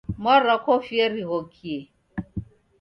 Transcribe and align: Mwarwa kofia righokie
Mwarwa 0.19 0.55
kofia 0.65 1.05
righokie 1.13 1.79